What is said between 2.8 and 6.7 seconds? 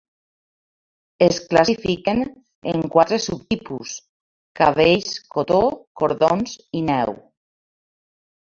quatre subtipus: cabells, cotó, cordons